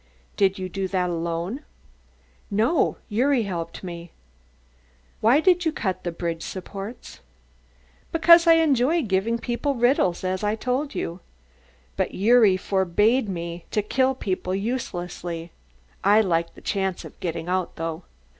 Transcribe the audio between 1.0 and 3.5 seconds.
alone?" "No, Gyuri